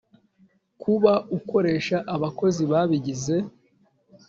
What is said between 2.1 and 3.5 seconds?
abakozi babigize